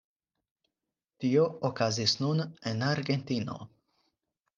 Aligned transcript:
Tio 1.23 1.43
okazis 1.69 2.15
nun 2.21 2.41
en 2.71 2.81
Argentino. 2.87 3.59